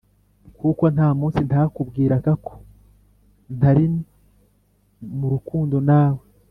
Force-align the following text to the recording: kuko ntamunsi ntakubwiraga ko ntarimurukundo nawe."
kuko 0.59 0.83
ntamunsi 0.95 1.39
ntakubwiraga 1.49 2.31
ko 2.45 2.53
ntarimurukundo 3.57 5.77
nawe." 5.89 6.23